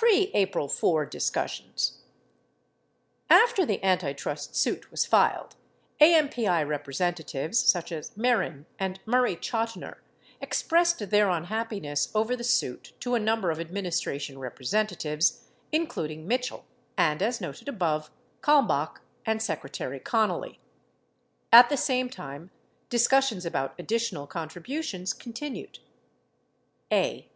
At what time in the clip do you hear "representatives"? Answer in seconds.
6.66-7.58, 14.38-15.44